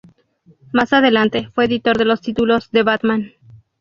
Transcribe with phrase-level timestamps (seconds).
[0.73, 3.33] Más adelante, fue editor de los títulos de Batman.